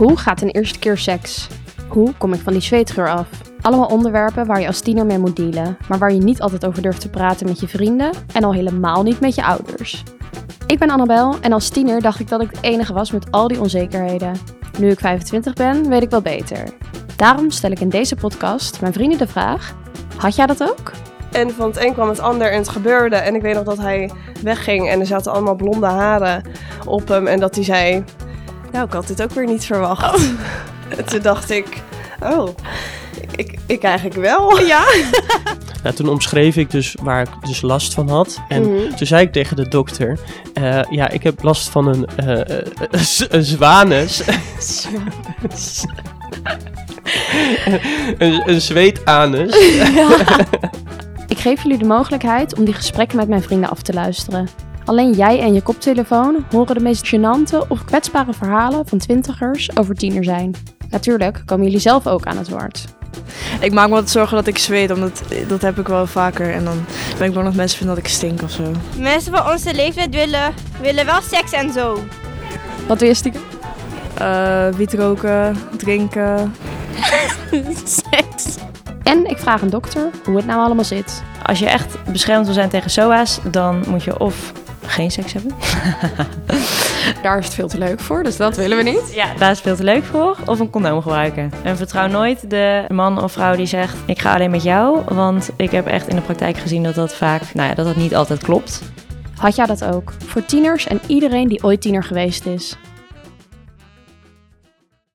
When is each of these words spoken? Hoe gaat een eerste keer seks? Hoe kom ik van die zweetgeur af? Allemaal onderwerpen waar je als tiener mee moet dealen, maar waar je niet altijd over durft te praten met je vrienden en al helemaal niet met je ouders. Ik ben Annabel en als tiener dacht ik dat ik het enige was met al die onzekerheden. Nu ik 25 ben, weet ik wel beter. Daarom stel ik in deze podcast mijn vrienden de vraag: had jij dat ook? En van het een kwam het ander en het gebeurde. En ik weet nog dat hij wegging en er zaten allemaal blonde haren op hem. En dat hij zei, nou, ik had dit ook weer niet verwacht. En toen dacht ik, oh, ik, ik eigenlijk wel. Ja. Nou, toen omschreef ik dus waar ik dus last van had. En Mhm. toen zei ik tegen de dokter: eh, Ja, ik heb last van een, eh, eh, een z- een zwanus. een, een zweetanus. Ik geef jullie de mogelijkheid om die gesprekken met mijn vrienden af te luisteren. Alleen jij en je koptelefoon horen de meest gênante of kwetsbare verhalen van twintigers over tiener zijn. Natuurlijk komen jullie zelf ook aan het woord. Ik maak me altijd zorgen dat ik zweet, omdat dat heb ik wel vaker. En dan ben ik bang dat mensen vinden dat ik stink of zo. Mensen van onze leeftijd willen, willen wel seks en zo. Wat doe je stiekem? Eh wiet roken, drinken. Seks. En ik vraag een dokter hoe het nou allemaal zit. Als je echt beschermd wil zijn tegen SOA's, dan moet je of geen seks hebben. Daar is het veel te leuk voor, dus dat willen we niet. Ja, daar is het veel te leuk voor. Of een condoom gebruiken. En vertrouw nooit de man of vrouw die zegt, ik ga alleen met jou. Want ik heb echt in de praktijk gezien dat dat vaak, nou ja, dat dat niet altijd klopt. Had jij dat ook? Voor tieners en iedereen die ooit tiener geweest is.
Hoe 0.00 0.16
gaat 0.16 0.42
een 0.42 0.50
eerste 0.50 0.78
keer 0.78 0.98
seks? 0.98 1.48
Hoe 1.88 2.12
kom 2.18 2.32
ik 2.32 2.40
van 2.40 2.52
die 2.52 2.62
zweetgeur 2.62 3.08
af? 3.08 3.28
Allemaal 3.60 3.86
onderwerpen 3.86 4.46
waar 4.46 4.60
je 4.60 4.66
als 4.66 4.80
tiener 4.80 5.06
mee 5.06 5.18
moet 5.18 5.36
dealen, 5.36 5.76
maar 5.88 5.98
waar 5.98 6.12
je 6.12 6.20
niet 6.20 6.40
altijd 6.40 6.66
over 6.66 6.82
durft 6.82 7.00
te 7.00 7.08
praten 7.08 7.46
met 7.46 7.60
je 7.60 7.68
vrienden 7.68 8.10
en 8.32 8.44
al 8.44 8.52
helemaal 8.52 9.02
niet 9.02 9.20
met 9.20 9.34
je 9.34 9.44
ouders. 9.44 10.02
Ik 10.66 10.78
ben 10.78 10.90
Annabel 10.90 11.36
en 11.40 11.52
als 11.52 11.68
tiener 11.68 12.00
dacht 12.00 12.20
ik 12.20 12.28
dat 12.28 12.42
ik 12.42 12.50
het 12.50 12.62
enige 12.62 12.92
was 12.92 13.10
met 13.10 13.30
al 13.30 13.48
die 13.48 13.60
onzekerheden. 13.60 14.32
Nu 14.78 14.90
ik 14.90 15.00
25 15.00 15.52
ben, 15.54 15.88
weet 15.88 16.02
ik 16.02 16.10
wel 16.10 16.22
beter. 16.22 16.64
Daarom 17.16 17.50
stel 17.50 17.70
ik 17.70 17.80
in 17.80 17.88
deze 17.88 18.16
podcast 18.16 18.80
mijn 18.80 18.92
vrienden 18.92 19.18
de 19.18 19.26
vraag: 19.26 19.74
had 20.16 20.36
jij 20.36 20.46
dat 20.46 20.62
ook? 20.62 20.92
En 21.32 21.50
van 21.50 21.68
het 21.68 21.84
een 21.84 21.92
kwam 21.92 22.08
het 22.08 22.20
ander 22.20 22.52
en 22.52 22.58
het 22.58 22.68
gebeurde. 22.68 23.16
En 23.16 23.34
ik 23.34 23.42
weet 23.42 23.54
nog 23.54 23.64
dat 23.64 23.78
hij 23.78 24.10
wegging 24.42 24.88
en 24.88 25.00
er 25.00 25.06
zaten 25.06 25.32
allemaal 25.32 25.54
blonde 25.54 25.86
haren 25.86 26.42
op 26.86 27.08
hem. 27.08 27.26
En 27.26 27.40
dat 27.40 27.54
hij 27.54 27.64
zei, 27.64 28.04
nou, 28.72 28.86
ik 28.86 28.92
had 28.92 29.06
dit 29.06 29.22
ook 29.22 29.30
weer 29.32 29.46
niet 29.46 29.64
verwacht. 29.64 30.20
En 30.96 31.04
toen 31.10 31.20
dacht 31.22 31.50
ik, 31.50 31.82
oh, 32.22 32.48
ik, 33.36 33.58
ik 33.66 33.82
eigenlijk 33.82 34.16
wel. 34.16 34.60
Ja. 34.60 34.82
Nou, 35.82 35.94
toen 35.94 36.08
omschreef 36.08 36.56
ik 36.56 36.70
dus 36.70 36.96
waar 37.02 37.20
ik 37.22 37.28
dus 37.46 37.60
last 37.62 37.94
van 37.94 38.08
had. 38.08 38.38
En 38.48 38.62
Mhm. 38.62 38.94
toen 38.96 39.06
zei 39.06 39.22
ik 39.26 39.32
tegen 39.32 39.56
de 39.56 39.68
dokter: 39.68 40.18
eh, 40.54 40.80
Ja, 40.90 41.08
ik 41.08 41.22
heb 41.22 41.42
last 41.42 41.68
van 41.68 41.86
een, 41.86 42.06
eh, 42.16 42.58
eh, 42.58 42.66
een 42.90 42.98
z- 43.04 43.26
een 43.28 43.44
zwanus. 43.44 44.22
een, 48.18 48.42
een 48.50 48.60
zweetanus. 48.60 49.56
Ik 51.26 51.38
geef 51.38 51.62
jullie 51.62 51.78
de 51.78 51.84
mogelijkheid 51.84 52.54
om 52.58 52.64
die 52.64 52.74
gesprekken 52.74 53.16
met 53.16 53.28
mijn 53.28 53.42
vrienden 53.42 53.70
af 53.70 53.82
te 53.82 53.92
luisteren. 53.92 54.48
Alleen 54.84 55.12
jij 55.12 55.40
en 55.40 55.54
je 55.54 55.62
koptelefoon 55.62 56.44
horen 56.50 56.74
de 56.74 56.80
meest 56.80 57.14
gênante 57.14 57.68
of 57.68 57.84
kwetsbare 57.84 58.32
verhalen 58.32 58.86
van 58.86 58.98
twintigers 58.98 59.76
over 59.76 59.94
tiener 59.94 60.24
zijn. 60.24 60.54
Natuurlijk 60.90 61.42
komen 61.44 61.64
jullie 61.64 61.80
zelf 61.80 62.06
ook 62.06 62.24
aan 62.24 62.36
het 62.36 62.48
woord. 62.48 62.84
Ik 63.60 63.72
maak 63.72 63.88
me 63.88 63.94
altijd 63.94 64.10
zorgen 64.10 64.36
dat 64.36 64.46
ik 64.46 64.58
zweet, 64.58 64.90
omdat 64.90 65.22
dat 65.48 65.62
heb 65.62 65.78
ik 65.78 65.88
wel 65.88 66.06
vaker. 66.06 66.52
En 66.52 66.64
dan 66.64 66.84
ben 67.18 67.26
ik 67.26 67.34
bang 67.34 67.46
dat 67.46 67.54
mensen 67.54 67.78
vinden 67.78 67.96
dat 67.96 68.04
ik 68.04 68.10
stink 68.10 68.42
of 68.42 68.50
zo. 68.50 68.62
Mensen 68.98 69.32
van 69.32 69.52
onze 69.52 69.74
leeftijd 69.74 70.14
willen, 70.14 70.54
willen 70.80 71.06
wel 71.06 71.20
seks 71.20 71.52
en 71.52 71.72
zo. 71.72 71.98
Wat 72.86 72.98
doe 72.98 73.08
je 73.08 73.14
stiekem? 73.14 73.42
Eh 74.14 74.68
wiet 74.68 74.94
roken, 74.94 75.56
drinken. 75.76 76.54
Seks. 77.84 78.56
En 79.02 79.26
ik 79.26 79.38
vraag 79.38 79.62
een 79.62 79.70
dokter 79.70 80.10
hoe 80.24 80.36
het 80.36 80.46
nou 80.46 80.60
allemaal 80.60 80.84
zit. 80.84 81.22
Als 81.42 81.58
je 81.58 81.66
echt 81.66 82.04
beschermd 82.12 82.44
wil 82.44 82.54
zijn 82.54 82.68
tegen 82.68 82.90
SOA's, 82.90 83.38
dan 83.50 83.84
moet 83.88 84.02
je 84.02 84.18
of 84.18 84.52
geen 84.90 85.10
seks 85.10 85.32
hebben. 85.32 85.52
Daar 87.22 87.38
is 87.38 87.44
het 87.44 87.54
veel 87.54 87.68
te 87.68 87.78
leuk 87.78 88.00
voor, 88.00 88.22
dus 88.22 88.36
dat 88.36 88.56
willen 88.56 88.76
we 88.76 88.82
niet. 88.82 89.14
Ja, 89.14 89.34
daar 89.38 89.50
is 89.50 89.56
het 89.56 89.66
veel 89.66 89.76
te 89.76 89.84
leuk 89.84 90.04
voor. 90.04 90.36
Of 90.46 90.58
een 90.58 90.70
condoom 90.70 91.02
gebruiken. 91.02 91.52
En 91.62 91.76
vertrouw 91.76 92.06
nooit 92.06 92.50
de 92.50 92.84
man 92.88 93.22
of 93.22 93.32
vrouw 93.32 93.56
die 93.56 93.66
zegt, 93.66 93.96
ik 94.06 94.20
ga 94.20 94.34
alleen 94.34 94.50
met 94.50 94.62
jou. 94.62 95.00
Want 95.08 95.50
ik 95.56 95.70
heb 95.70 95.86
echt 95.86 96.08
in 96.08 96.16
de 96.16 96.22
praktijk 96.22 96.56
gezien 96.56 96.82
dat 96.82 96.94
dat 96.94 97.14
vaak, 97.14 97.54
nou 97.54 97.68
ja, 97.68 97.74
dat 97.74 97.86
dat 97.86 97.96
niet 97.96 98.14
altijd 98.14 98.42
klopt. 98.42 98.82
Had 99.36 99.56
jij 99.56 99.66
dat 99.66 99.84
ook? 99.84 100.12
Voor 100.26 100.44
tieners 100.44 100.86
en 100.86 101.00
iedereen 101.06 101.48
die 101.48 101.64
ooit 101.64 101.80
tiener 101.80 102.04
geweest 102.04 102.46
is. 102.46 102.76